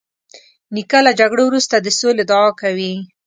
[0.75, 2.93] نیکه له جګړو وروسته د سولې دعا کوي.